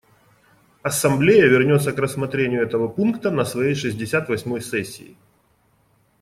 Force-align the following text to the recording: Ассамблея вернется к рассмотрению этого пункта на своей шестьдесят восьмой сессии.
Ассамблея 0.81 1.45
вернется 1.45 1.93
к 1.93 1.99
рассмотрению 1.99 2.63
этого 2.63 2.87
пункта 2.87 3.29
на 3.29 3.45
своей 3.45 3.75
шестьдесят 3.75 4.29
восьмой 4.29 4.59
сессии. 4.61 5.15